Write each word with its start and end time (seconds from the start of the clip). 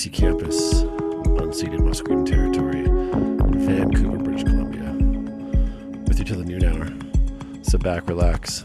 UBC 0.00 0.12
campus, 0.14 0.82
unceded 0.82 1.80
Musqueam 1.80 2.24
territory 2.24 2.84
in 2.86 3.66
Vancouver, 3.66 4.16
British 4.16 4.44
Columbia. 4.44 4.92
With 6.08 6.18
you 6.18 6.24
till 6.24 6.38
the 6.38 6.44
noon 6.44 6.64
hour. 6.64 6.88
Sit 7.62 7.82
back, 7.82 8.08
relax, 8.08 8.64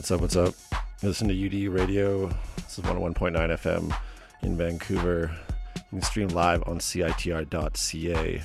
What's 0.00 0.10
up? 0.10 0.22
What's 0.22 0.36
up? 0.36 0.54
Listen 1.02 1.28
to 1.28 1.34
UD 1.46 1.70
Radio. 1.70 2.28
This 2.56 2.78
is 2.78 2.84
101.9 2.86 3.34
FM 3.34 3.94
in 4.40 4.56
Vancouver. 4.56 5.30
You 5.76 5.82
can 5.90 6.00
stream 6.00 6.28
live 6.28 6.66
on 6.66 6.78
CITR.ca. 6.78 8.42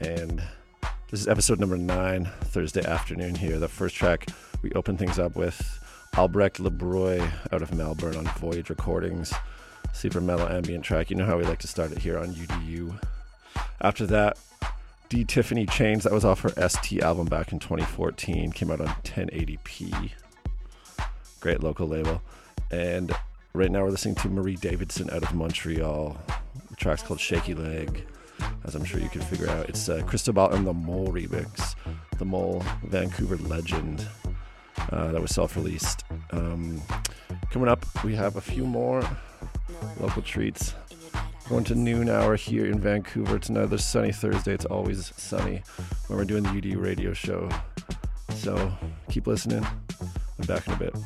And 0.00 0.42
this 1.10 1.20
is 1.20 1.28
episode 1.28 1.60
number 1.60 1.76
nine, 1.76 2.30
Thursday 2.40 2.82
afternoon 2.86 3.34
here. 3.34 3.58
The 3.58 3.68
first 3.68 3.96
track 3.96 4.28
we 4.62 4.72
open 4.72 4.96
things 4.96 5.18
up 5.18 5.36
with 5.36 5.60
Albrecht 6.16 6.56
La'Brooy 6.56 7.30
out 7.52 7.60
of 7.60 7.74
Melbourne 7.74 8.16
on 8.16 8.24
Voyage 8.38 8.70
Recordings. 8.70 9.34
Super 9.92 10.22
mellow 10.22 10.48
ambient 10.48 10.86
track. 10.86 11.10
You 11.10 11.16
know 11.16 11.26
how 11.26 11.36
we 11.36 11.44
like 11.44 11.60
to 11.60 11.68
start 11.68 11.92
it 11.92 11.98
here 11.98 12.16
on 12.16 12.28
UDU. 12.28 12.98
After 13.82 14.06
that, 14.06 14.38
D 15.10 15.22
Tiffany 15.26 15.66
Chains, 15.66 16.04
that 16.04 16.14
was 16.14 16.24
off 16.24 16.40
her 16.40 16.68
ST 16.68 17.02
album 17.02 17.26
back 17.26 17.52
in 17.52 17.58
2014, 17.58 18.52
came 18.52 18.70
out 18.70 18.80
on 18.80 18.88
1080p. 19.04 20.12
Great 21.40 21.62
local 21.62 21.86
label. 21.86 22.22
And 22.70 23.14
right 23.52 23.70
now 23.70 23.82
we're 23.82 23.90
listening 23.90 24.14
to 24.16 24.28
Marie 24.28 24.56
Davidson 24.56 25.10
out 25.10 25.22
of 25.22 25.34
Montreal. 25.34 26.16
The 26.70 26.76
track's 26.76 27.02
called 27.02 27.20
Shaky 27.20 27.54
Leg, 27.54 28.04
as 28.64 28.74
I'm 28.74 28.84
sure 28.84 29.00
you 29.00 29.08
can 29.08 29.20
figure 29.22 29.48
out. 29.48 29.68
It's 29.68 29.88
uh, 29.88 30.02
Cristobal 30.06 30.50
and 30.50 30.66
the 30.66 30.72
Mole 30.72 31.08
remix, 31.08 31.74
the 32.18 32.24
Mole 32.24 32.64
Vancouver 32.84 33.36
legend 33.36 34.06
uh, 34.90 35.12
that 35.12 35.20
was 35.20 35.30
self 35.30 35.56
released. 35.56 36.04
Um, 36.30 36.80
coming 37.50 37.68
up, 37.68 37.84
we 38.04 38.14
have 38.14 38.36
a 38.36 38.40
few 38.40 38.64
more 38.64 39.02
local 40.00 40.22
treats. 40.22 40.74
Going 41.48 41.64
to 41.64 41.76
noon 41.76 42.08
hour 42.08 42.34
here 42.34 42.66
in 42.66 42.80
Vancouver. 42.80 43.36
It's 43.36 43.48
another 43.48 43.78
sunny 43.78 44.10
Thursday. 44.10 44.52
It's 44.52 44.64
always 44.64 45.12
sunny 45.16 45.62
when 46.08 46.18
we're 46.18 46.24
doing 46.24 46.42
the 46.42 46.50
UD 46.50 46.76
radio 46.76 47.12
show. 47.12 47.48
So 48.34 48.72
keep 49.08 49.28
listening. 49.28 49.64
I'm 50.38 50.46
back 50.46 50.66
in 50.66 50.74
a 50.74 50.76
bit. 50.76 50.96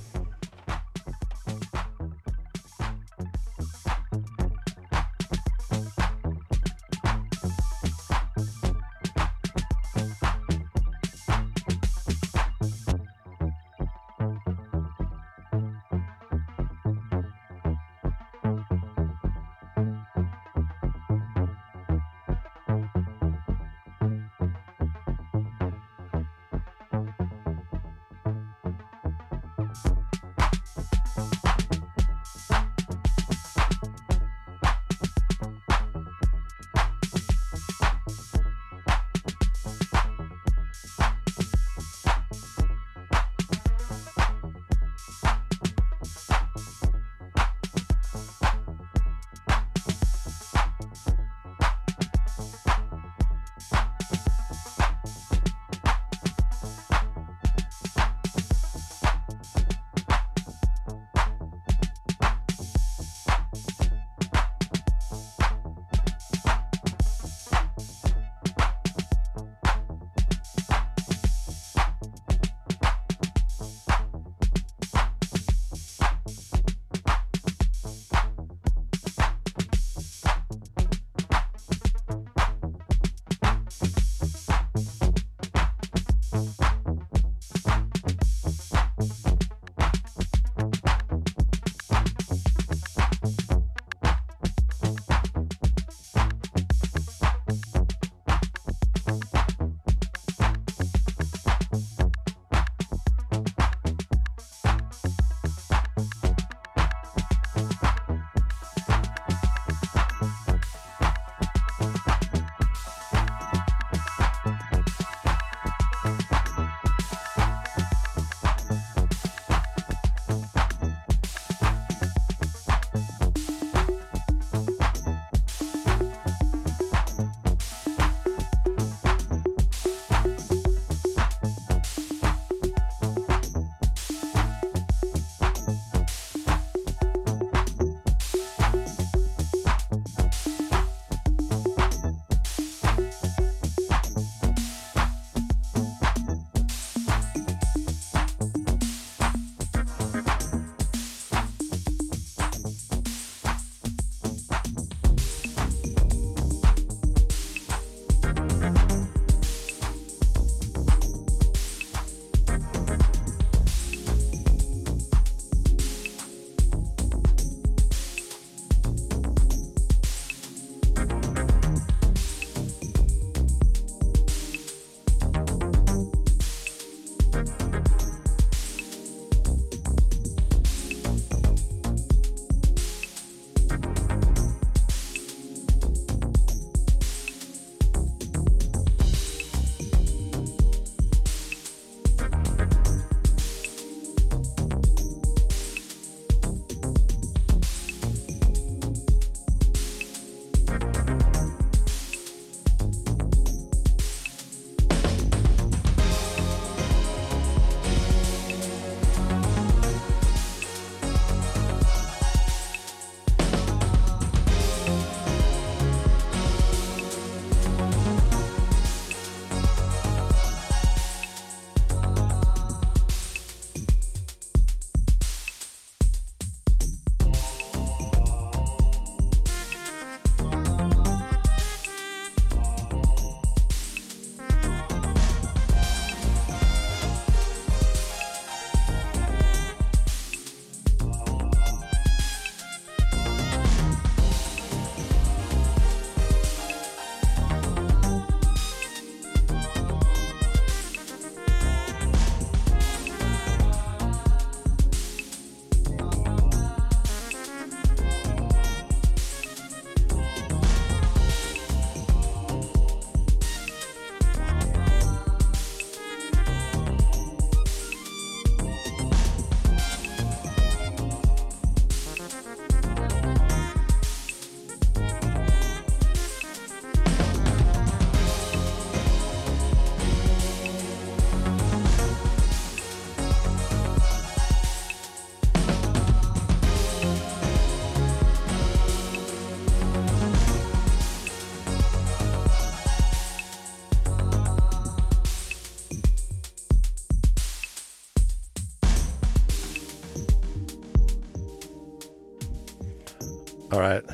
All 303.72 303.78
right. 303.78 304.04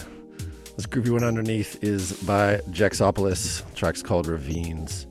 This 0.77 0.85
groovy 0.85 1.11
one 1.11 1.25
underneath 1.25 1.83
is 1.83 2.13
by 2.25 2.61
Jex 2.71 3.01
Opolis. 3.01 3.63
track's 3.75 4.03
called 4.03 4.27
Ravines. 4.27 5.07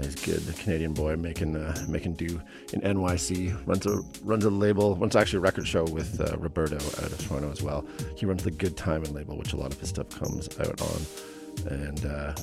He's 0.00 0.14
good, 0.14 0.48
a 0.48 0.52
Canadian 0.54 0.94
boy 0.94 1.16
making 1.16 1.56
uh, 1.56 1.84
making 1.86 2.14
do 2.14 2.40
in 2.72 2.80
NYC. 2.80 3.66
runs 3.66 3.84
a 3.86 4.00
runs 4.22 4.46
a 4.46 4.50
label, 4.50 4.96
runs 4.96 5.14
actually 5.14 5.38
a 5.38 5.40
record 5.40 5.66
show 5.66 5.84
with 5.84 6.20
uh, 6.20 6.36
Roberto 6.38 6.76
out 6.76 7.12
of 7.12 7.28
Toronto 7.28 7.50
as 7.50 7.62
well. 7.62 7.84
He 8.16 8.24
runs 8.24 8.44
the 8.44 8.50
Good 8.50 8.78
Timing 8.78 9.12
label, 9.12 9.36
which 9.36 9.52
a 9.52 9.56
lot 9.56 9.72
of 9.72 9.80
his 9.80 9.90
stuff 9.90 10.08
comes 10.08 10.48
out 10.58 10.80
on. 10.80 11.72
And 11.72 12.06
uh, 12.06 12.34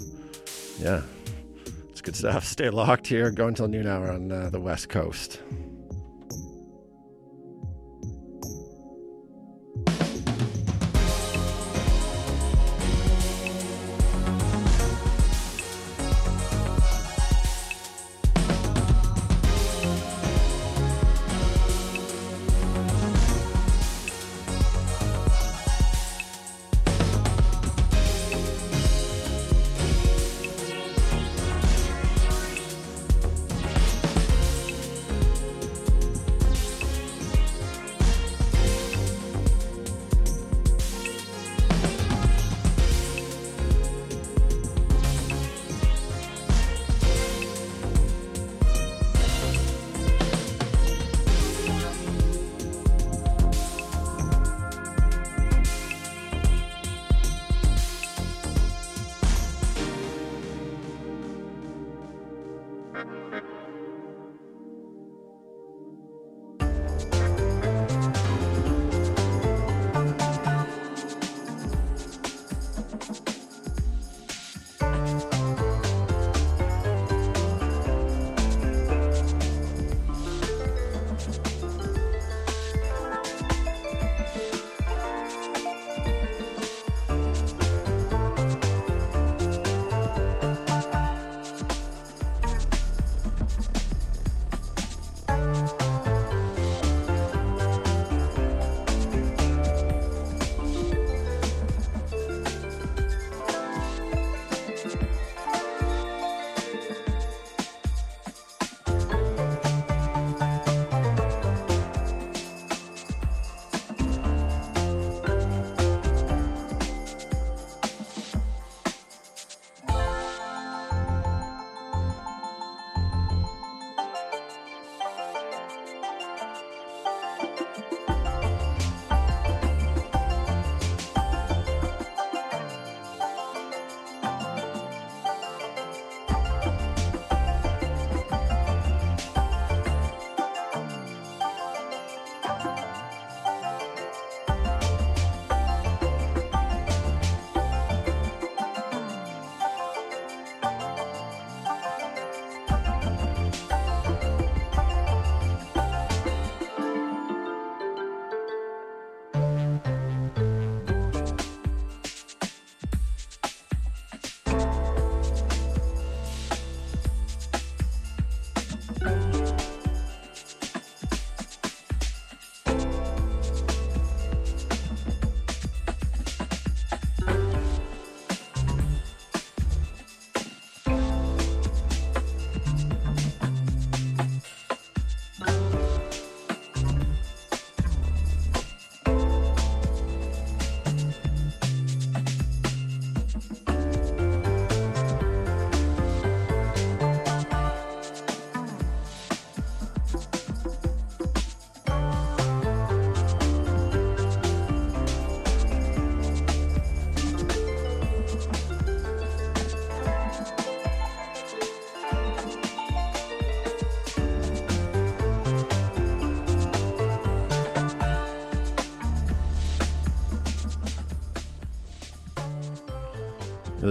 yeah, 0.79 1.01
it's 1.89 2.01
good 2.01 2.15
stuff. 2.15 2.45
Stay 2.45 2.69
locked 2.69 3.07
here. 3.07 3.31
Go 3.31 3.47
until 3.47 3.67
noon 3.67 3.87
hour 3.87 4.11
on 4.11 4.31
uh, 4.31 4.49
the 4.51 4.59
West 4.59 4.89
Coast. 4.89 5.39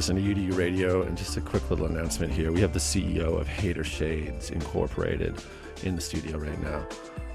Listen 0.02 0.16
to 0.16 0.34
UDU 0.34 0.56
Radio, 0.56 1.02
and 1.02 1.16
just 1.16 1.36
a 1.36 1.40
quick 1.40 1.70
little 1.70 1.86
announcement 1.86 2.32
here. 2.32 2.50
We 2.50 2.60
have 2.60 2.72
the 2.72 2.80
CEO 2.80 3.38
of 3.40 3.46
Hater 3.46 3.84
Shades 3.84 4.50
Incorporated 4.50 5.40
in 5.84 5.94
the 5.94 6.00
studio 6.00 6.38
right 6.38 6.60
now. 6.60 6.84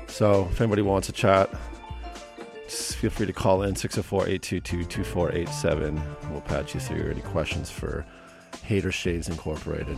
So 0.08 0.50
if 0.52 0.60
anybody 0.60 0.82
wants 0.82 1.08
to 1.08 1.14
chat, 1.14 1.50
just 2.66 2.98
feel 2.98 3.10
free 3.10 3.26
to 3.26 3.32
call 3.32 3.64
in 3.64 3.74
604 3.74 4.24
822 4.28 4.84
2487. 4.84 6.02
We'll 6.30 6.42
patch 6.42 6.74
you 6.74 6.82
through 6.82 7.10
any 7.10 7.22
questions 7.22 7.70
for 7.70 8.06
Hater 8.66 8.92
Shades 8.92 9.30
Incorporated. 9.30 9.98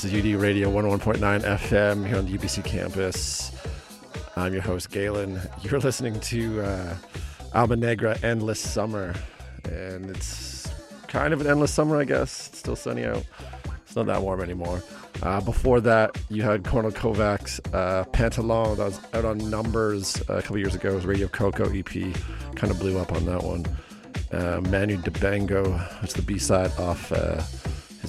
This 0.00 0.14
is 0.14 0.34
UD 0.34 0.40
Radio 0.40 0.70
101.9 0.70 1.42
FM 1.42 2.06
here 2.06 2.16
on 2.16 2.24
the 2.24 2.38
UBC 2.38 2.64
campus. 2.64 3.52
I'm 4.34 4.54
your 4.54 4.62
host, 4.62 4.90
Galen. 4.90 5.38
You're 5.60 5.78
listening 5.78 6.18
to 6.20 6.62
uh, 6.62 6.94
Alma 7.52 7.76
Negra 7.76 8.16
Endless 8.22 8.60
Summer, 8.60 9.14
and 9.64 10.08
it's 10.08 10.72
kind 11.06 11.34
of 11.34 11.42
an 11.42 11.48
endless 11.48 11.70
summer, 11.70 12.00
I 12.00 12.04
guess. 12.04 12.48
It's 12.48 12.58
still 12.60 12.76
sunny 12.76 13.04
out. 13.04 13.22
It's 13.84 13.94
not 13.94 14.06
that 14.06 14.22
warm 14.22 14.40
anymore. 14.40 14.82
Uh, 15.22 15.42
before 15.42 15.82
that, 15.82 16.18
you 16.30 16.44
had 16.44 16.62
Kornél 16.62 16.94
Kovács 16.94 17.60
uh, 17.74 18.04
Pantalon 18.04 18.78
that 18.78 18.84
was 18.84 19.00
out 19.12 19.26
on 19.26 19.50
Numbers 19.50 20.22
uh, 20.30 20.36
a 20.36 20.40
couple 20.40 20.56
years 20.56 20.74
ago. 20.74 20.92
It 20.92 20.94
was 20.94 21.04
Radio 21.04 21.28
Koko 21.28 21.70
EP. 21.70 21.92
Kind 22.54 22.70
of 22.70 22.78
blew 22.78 22.98
up 22.98 23.12
on 23.12 23.26
that 23.26 23.42
one. 23.42 23.66
Uh, 24.32 24.62
Manu 24.62 24.96
Dibango, 24.96 25.78
that's 26.00 26.14
the 26.14 26.22
B 26.22 26.38
side 26.38 26.72
off 26.78 27.12
uh, 27.12 27.42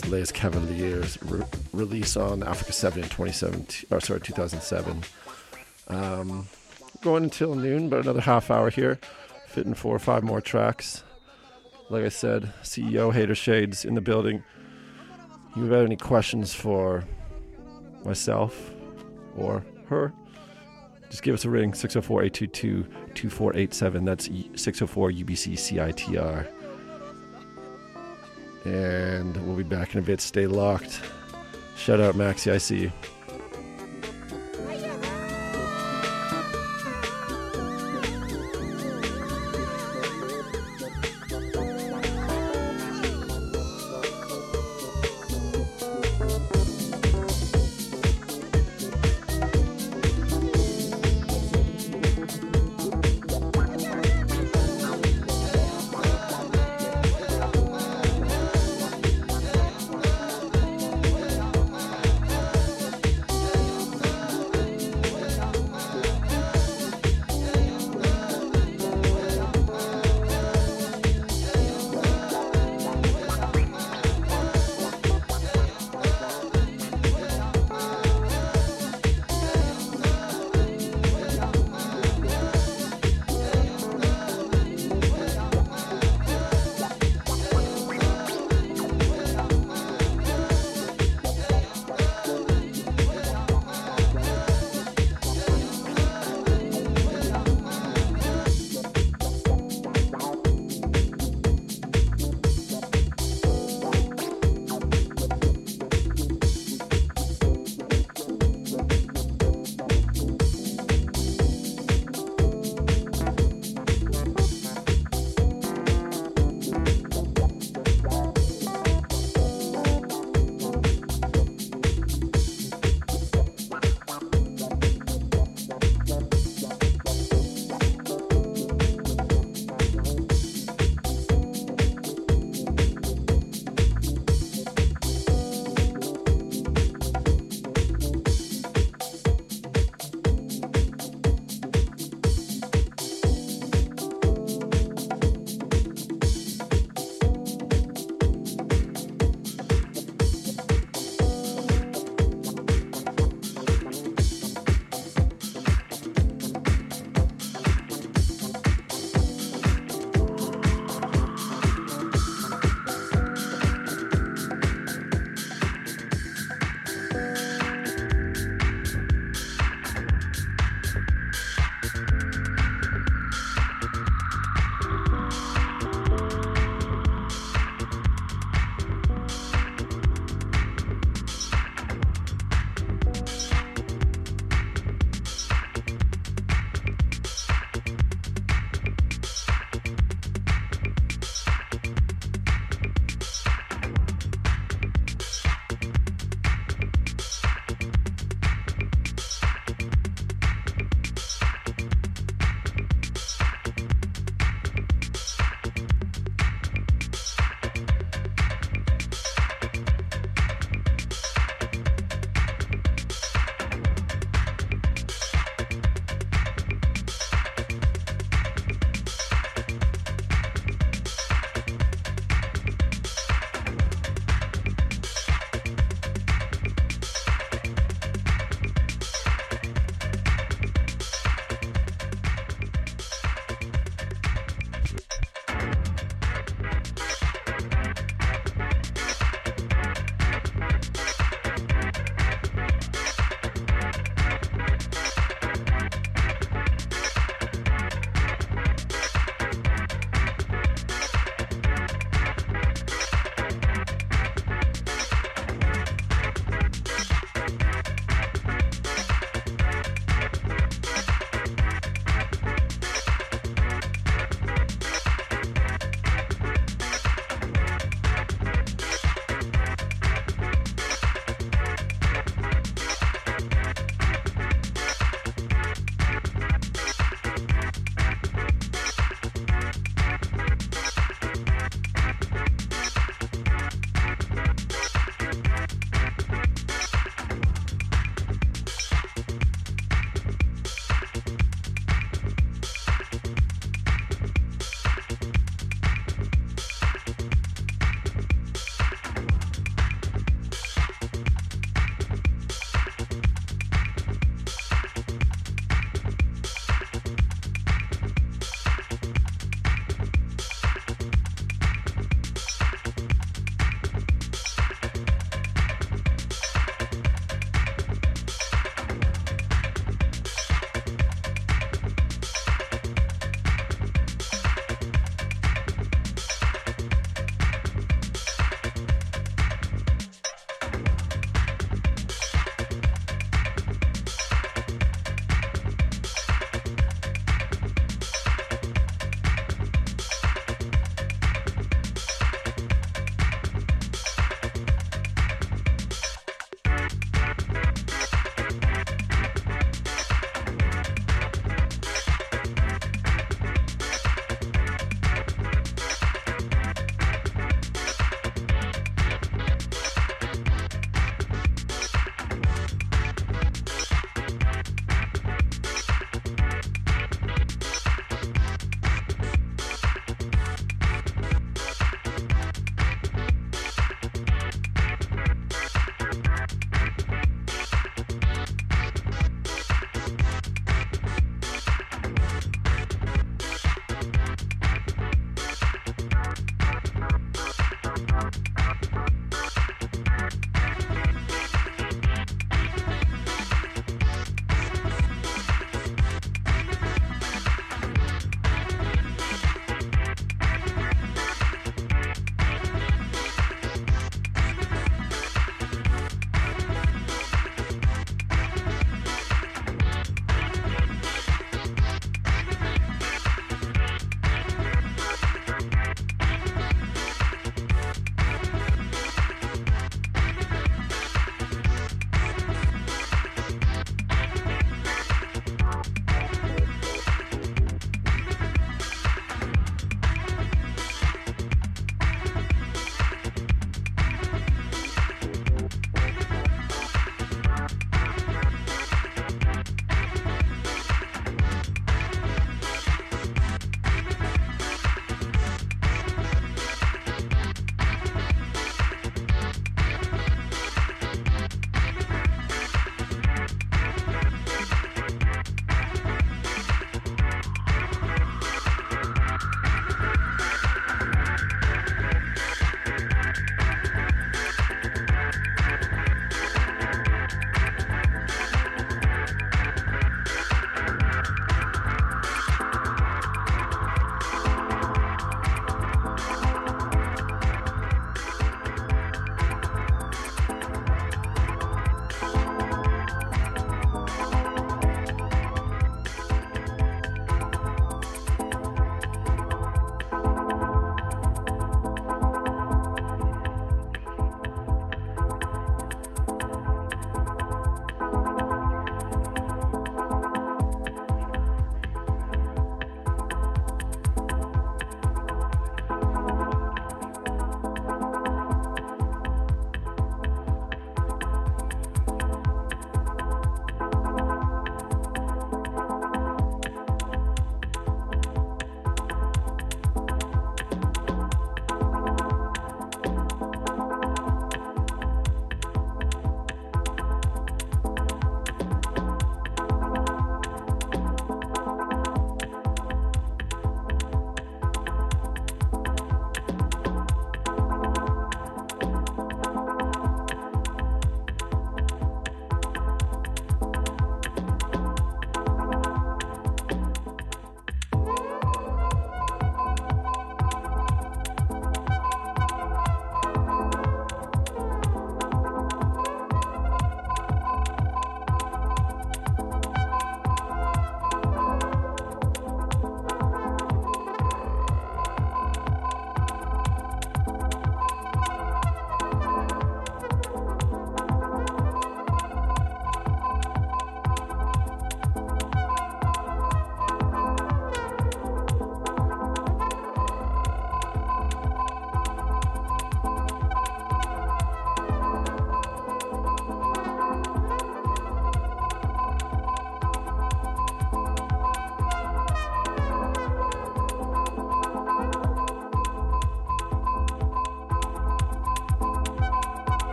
his 0.00 0.10
latest 0.10 0.34
Cavaliers 0.34 1.18
re- 1.22 1.44
release 1.72 2.16
on 2.16 2.42
Africa 2.42 2.72
7 2.72 3.02
in 3.02 3.08
2017, 3.08 3.88
or 3.90 4.00
sorry, 4.00 4.20
2007. 4.20 5.02
Um, 5.88 6.46
going 7.02 7.24
until 7.24 7.54
noon, 7.54 7.88
but 7.88 8.00
another 8.00 8.20
half 8.20 8.50
hour 8.50 8.70
here, 8.70 8.98
fitting 9.48 9.74
four 9.74 9.94
or 9.94 9.98
five 9.98 10.22
more 10.22 10.40
tracks. 10.40 11.04
Like 11.90 12.04
I 12.04 12.10
said, 12.10 12.52
CEO 12.62 13.12
Hater 13.12 13.34
Shades 13.34 13.84
in 13.84 13.94
the 13.94 14.00
building. 14.00 14.42
You 15.56 15.64
have 15.64 15.84
any 15.84 15.96
questions 15.96 16.54
for 16.54 17.04
myself 18.04 18.70
or 19.36 19.64
her, 19.86 20.12
just 21.10 21.22
give 21.22 21.34
us 21.34 21.44
a 21.44 21.50
ring 21.50 21.72
604 21.72 22.24
822 22.24 22.82
2487. 23.14 24.04
That's 24.04 24.26
604 24.26 25.10
UBC 25.10 25.54
CITR. 25.54 26.46
And 28.64 29.36
we'll 29.46 29.56
be 29.56 29.62
back 29.62 29.94
in 29.94 30.00
a 30.00 30.02
bit. 30.02 30.20
Stay 30.20 30.46
locked. 30.46 31.00
Shout 31.76 32.00
out 32.00 32.14
Maxi, 32.16 32.52
I 32.52 32.58
see 32.58 32.80
you. 32.80 32.92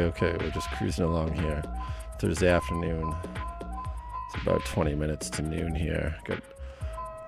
Okay, 0.00 0.36
we're 0.40 0.50
just 0.50 0.70
cruising 0.72 1.04
along 1.04 1.32
here. 1.34 1.62
Thursday 2.18 2.48
afternoon. 2.48 3.14
It's 4.32 4.42
about 4.42 4.64
20 4.64 4.94
minutes 4.94 5.28
to 5.30 5.42
noon 5.42 5.74
here. 5.74 6.16
Got 6.24 6.40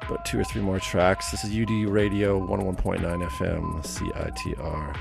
about 0.03 0.25
two 0.25 0.39
or 0.41 0.45
three 0.45 0.62
more 0.62 0.79
tracks. 0.79 1.31
This 1.31 1.45
is 1.45 1.51
UD 1.51 1.89
Radio 1.89 2.41
101.9 2.41 3.01
FM, 3.29 3.83
CITR. 3.83 4.97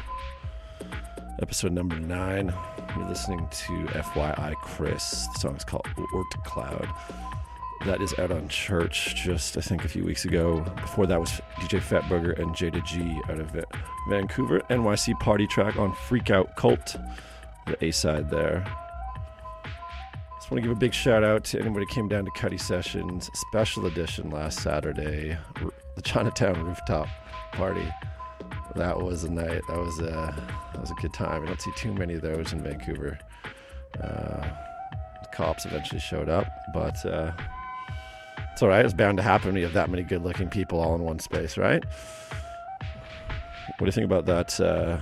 Episode 1.42 1.72
number 1.72 1.98
nine. 2.00 2.54
You're 2.98 3.08
listening 3.08 3.48
to 3.52 3.86
FYI 3.88 4.56
Chris. 4.56 5.28
The 5.34 5.40
song's 5.40 5.64
called 5.64 5.88
Ort 6.14 6.44
Cloud. 6.46 6.88
That 7.86 8.02
is 8.02 8.14
out 8.20 8.32
on 8.32 8.50
Church 8.50 9.16
just, 9.16 9.58
I 9.58 9.62
think, 9.62 9.86
a 9.86 9.88
few 9.88 10.04
weeks 10.04 10.26
ago. 10.26 10.62
Before 10.82 11.08
that 11.08 11.20
was 11.20 11.30
DJ 11.60 11.82
Fett 11.82 12.08
Burger 12.10 12.32
and 12.34 12.54
Jayda 12.54 12.86
G 12.86 13.22
out 13.32 13.40
of 13.40 13.56
Vancouver. 14.10 14.60
NYC 14.70 15.18
party 15.20 15.48
track 15.48 15.78
on 15.78 15.94
Freak 15.94 16.30
Out 16.30 16.56
Cult, 16.58 16.98
the 17.68 17.86
A 17.86 17.92
side 17.92 18.30
there. 18.30 18.66
Just 20.38 20.52
want 20.52 20.62
to 20.64 20.68
give 20.68 20.72
a 20.72 20.80
big 20.80 20.94
shout 20.94 21.24
out 21.24 21.44
to 21.46 21.60
anybody 21.60 21.86
who 21.86 21.94
came 21.94 22.08
down 22.08 22.26
to 22.26 22.32
Cuddy 22.32 22.58
Sessions 22.58 23.30
special 23.34 23.86
edition 23.86 24.30
last 24.30 24.60
Saturday, 24.62 25.38
the 25.96 26.02
Chinatown 26.02 26.64
rooftop 26.64 27.08
party. 27.54 27.88
That 28.76 29.02
was 29.02 29.24
a 29.24 29.32
night. 29.32 29.62
That 29.68 29.78
was 29.78 30.00
a 30.00 30.36
that 30.74 30.82
was 30.82 30.92
a 30.92 31.02
good 31.02 31.14
time. 31.14 31.44
I 31.44 31.48
don't 31.48 31.62
see 31.62 31.72
too 31.76 31.94
many 31.94 32.16
of 32.16 32.22
those 32.22 32.54
in 32.54 32.62
Vancouver. 32.62 33.20
Uh, 34.02 34.48
cops 35.34 35.66
eventually 35.66 36.00
showed 36.00 36.30
up, 36.30 36.48
but. 36.74 37.06
Uh, 37.06 37.32
it's 38.60 38.64
all 38.64 38.68
right. 38.68 38.84
It's 38.84 38.94
bound 38.94 39.16
to 39.16 39.24
happen 39.24 39.54
when 39.54 39.56
you 39.56 39.64
have 39.64 39.74
that 39.76 39.90
many 39.90 40.04
good 40.04 40.22
looking 40.22 40.50
people 40.50 40.82
all 40.82 40.94
in 40.94 41.02
one 41.02 41.20
space, 41.20 41.58
right? 41.58 41.82
What 43.78 43.80
do 43.80 43.86
you 43.86 43.92
think 43.94 44.04
about 44.04 44.26
that? 44.26 44.60
Uh, 44.60 45.00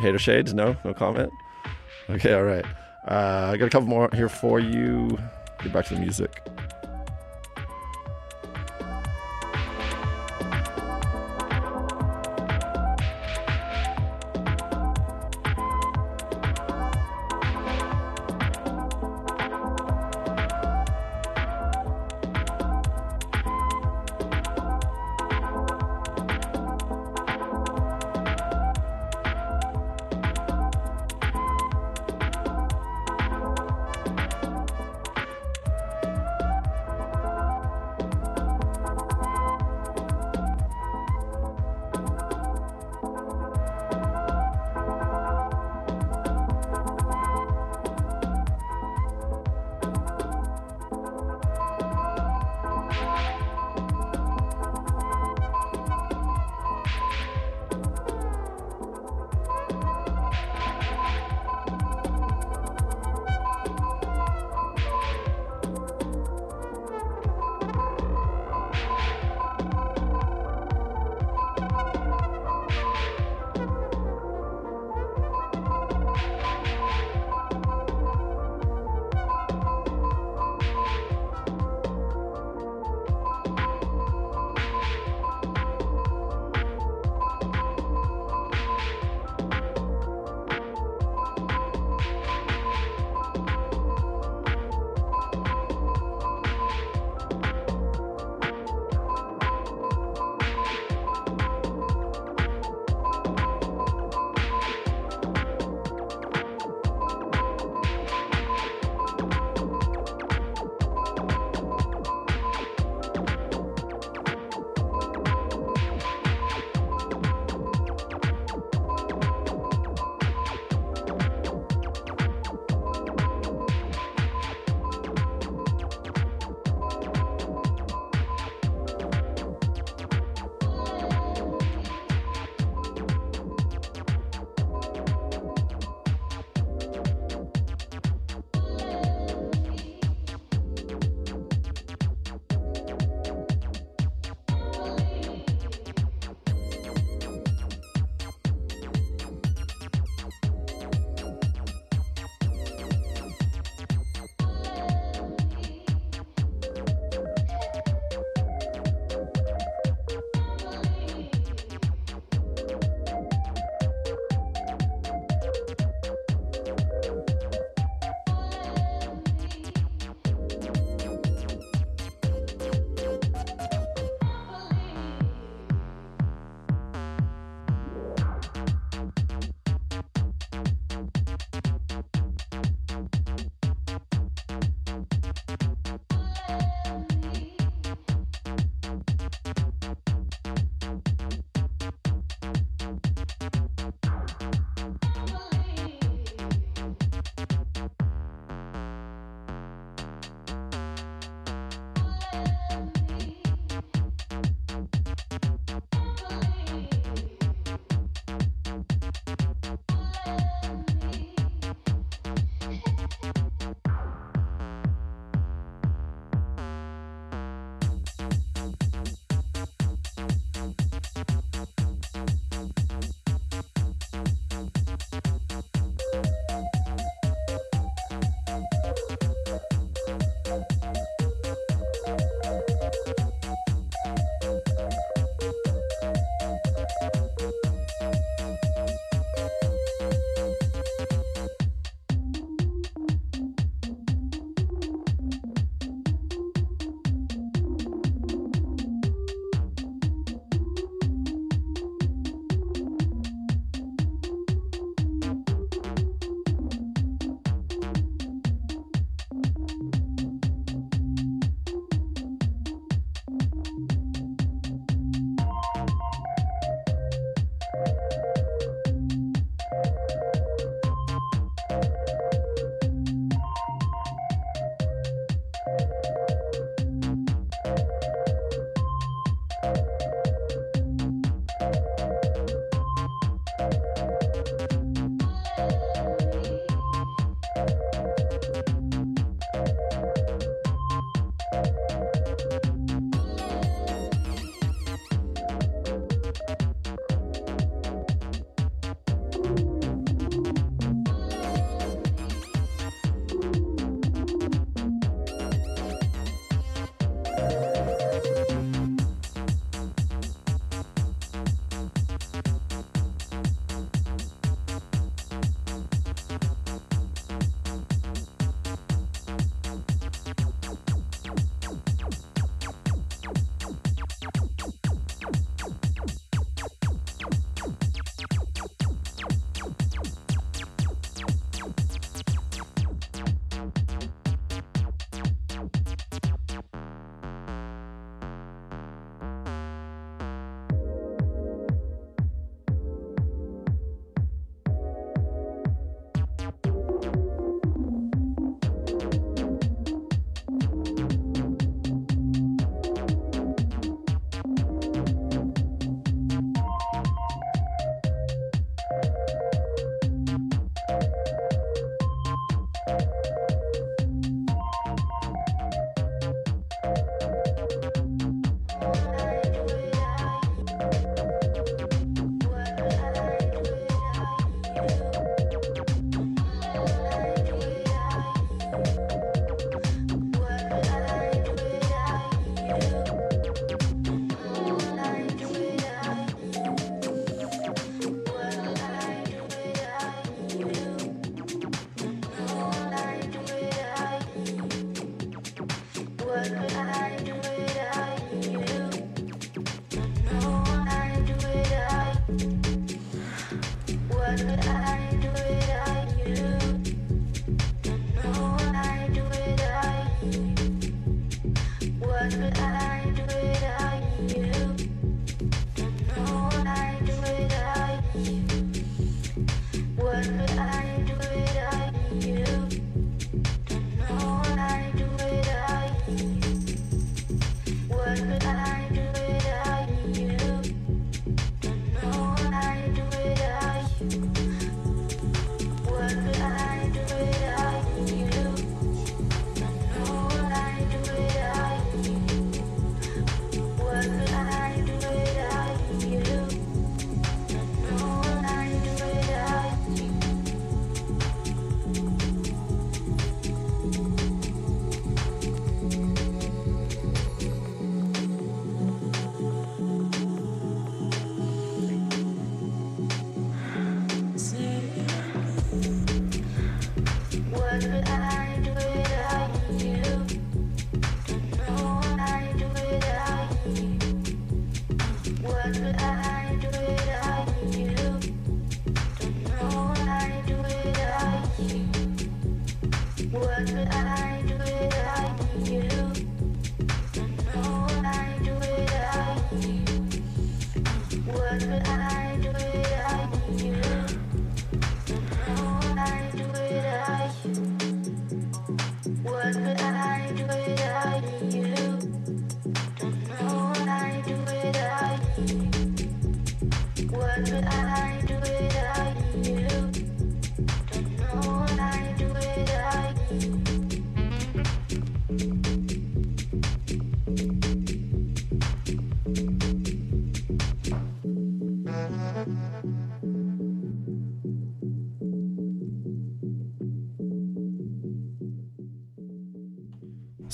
hater 0.00 0.18
shades? 0.18 0.52
No? 0.52 0.76
No 0.84 0.92
comment? 0.92 1.32
Okay, 2.10 2.34
all 2.34 2.42
right. 2.42 2.64
Uh, 3.06 3.50
I 3.52 3.56
got 3.56 3.66
a 3.66 3.70
couple 3.70 3.88
more 3.88 4.08
here 4.12 4.28
for 4.28 4.58
you. 4.58 5.18
Get 5.62 5.72
back 5.72 5.86
to 5.86 5.94
the 5.94 6.00
music. 6.00 6.42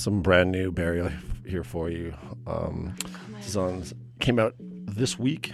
Some 0.07 0.21
brand 0.21 0.53
new 0.53 0.71
Burial 0.71 1.11
here 1.45 1.65
for 1.65 1.89
you. 1.89 2.13
Um, 2.47 2.95
this 3.39 3.47
is 3.47 3.57
on 3.57 3.83
came 4.21 4.39
out 4.39 4.55
this 4.57 5.19
week. 5.19 5.51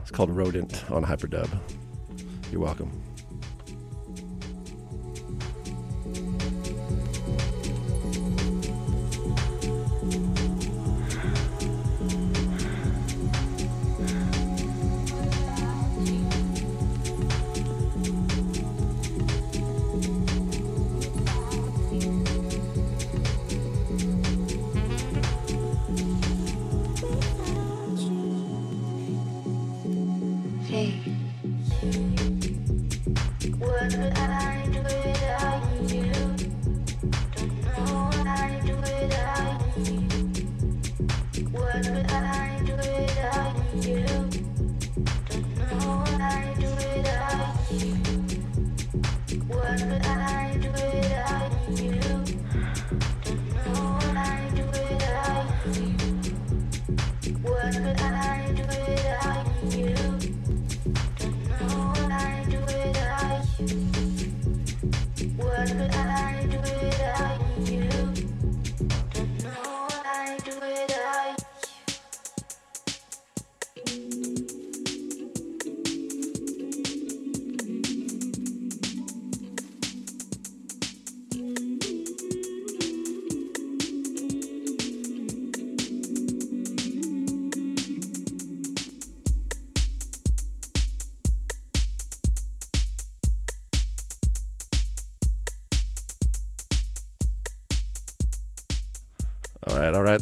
It's 0.00 0.10
called 0.10 0.30
Rodent 0.30 0.90
on 0.90 1.04
Hyperdub. 1.04 1.46
You're 2.50 2.62
welcome. 2.62 2.90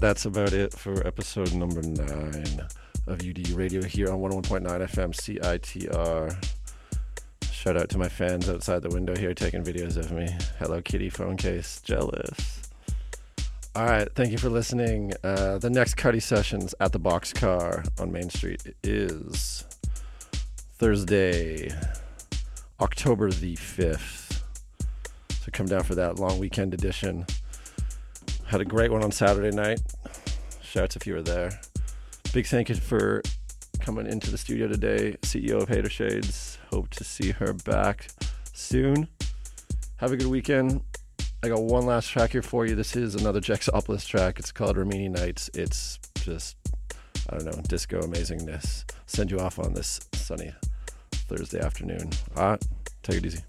That's 0.08 0.24
about 0.24 0.54
it 0.54 0.72
for 0.72 1.06
episode 1.06 1.52
number 1.52 1.82
nine 1.82 2.66
of 3.06 3.20
UD 3.20 3.50
Radio 3.50 3.82
here 3.82 4.10
on 4.10 4.18
101.9 4.20 4.62
FM 4.64 5.12
CITR. 5.12 6.46
Shout 7.52 7.76
out 7.76 7.90
to 7.90 7.98
my 7.98 8.08
fans 8.08 8.48
outside 8.48 8.80
the 8.80 8.88
window 8.88 9.14
here 9.14 9.34
taking 9.34 9.62
videos 9.62 9.98
of 9.98 10.10
me. 10.10 10.26
Hello 10.58 10.80
Kitty 10.80 11.10
phone 11.10 11.36
case, 11.36 11.82
jealous. 11.82 12.70
All 13.76 13.84
right, 13.84 14.08
thank 14.14 14.32
you 14.32 14.38
for 14.38 14.48
listening. 14.48 15.12
Uh, 15.22 15.58
the 15.58 15.68
next 15.68 15.96
Cuddy 15.96 16.20
sessions 16.20 16.74
at 16.80 16.92
the 16.92 17.00
Boxcar 17.00 17.86
on 18.00 18.10
Main 18.10 18.30
Street 18.30 18.62
is 18.82 19.66
Thursday, 20.78 21.70
October 22.80 23.30
the 23.30 23.56
5th. 23.56 24.40
So 25.28 25.50
come 25.52 25.66
down 25.66 25.82
for 25.82 25.96
that 25.96 26.18
long 26.18 26.38
weekend 26.38 26.72
edition. 26.72 27.26
Had 28.48 28.62
a 28.62 28.64
great 28.64 28.90
one 28.90 29.04
on 29.04 29.12
Saturday 29.12 29.54
night. 29.54 29.78
Shouts 30.62 30.96
if 30.96 31.06
you 31.06 31.12
were 31.12 31.20
there. 31.20 31.60
Big 32.32 32.46
thank 32.46 32.70
you 32.70 32.76
for 32.76 33.20
coming 33.78 34.06
into 34.06 34.30
the 34.30 34.38
studio 34.38 34.66
today, 34.66 35.18
CEO 35.20 35.60
of 35.60 35.68
Hater 35.68 35.90
Shades. 35.90 36.56
Hope 36.70 36.88
to 36.90 37.04
see 37.04 37.32
her 37.32 37.52
back 37.52 38.08
soon. 38.54 39.06
Have 39.98 40.12
a 40.12 40.16
good 40.16 40.28
weekend. 40.28 40.80
I 41.42 41.48
got 41.48 41.62
one 41.62 41.84
last 41.84 42.08
track 42.08 42.30
here 42.30 42.40
for 42.40 42.64
you. 42.64 42.74
This 42.74 42.96
is 42.96 43.16
another 43.16 43.40
Jex 43.40 43.68
Opolis 43.68 44.06
track. 44.06 44.38
It's 44.38 44.50
called 44.50 44.78
Rimini 44.78 45.10
Nights. 45.10 45.50
It's 45.52 45.98
just, 46.14 46.56
I 47.28 47.36
don't 47.36 47.44
know, 47.44 47.62
disco 47.68 48.00
amazingness. 48.00 48.90
Send 49.04 49.30
you 49.30 49.40
off 49.40 49.58
on 49.58 49.74
this 49.74 50.00
sunny 50.14 50.54
Thursday 51.12 51.60
afternoon. 51.60 52.08
All 52.34 52.52
right, 52.52 52.66
take 53.02 53.18
it 53.18 53.26
easy. 53.26 53.40